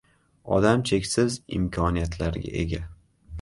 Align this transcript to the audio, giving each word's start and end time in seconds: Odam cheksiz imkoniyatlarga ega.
Odam 0.55 0.81
cheksiz 0.91 1.37
imkoniyatlarga 1.59 2.55
ega. 2.65 2.83